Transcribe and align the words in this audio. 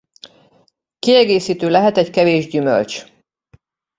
Kiegészítő 0.99 1.69
lehet 1.69 1.97
egy 1.97 2.09
kevés 2.09 2.47
gyümölcs. 2.47 3.05